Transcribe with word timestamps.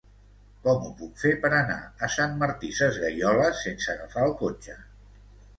Com 0.61 0.85
ho 0.87 0.93
puc 1.01 1.19
fer 1.23 1.33
per 1.43 1.51
anar 1.57 1.75
a 2.07 2.09
Sant 2.15 2.35
Martí 2.45 2.71
Sesgueioles 2.79 3.63
sense 3.67 3.95
agafar 3.97 4.29
el 4.31 4.35
cotxe? 4.45 4.81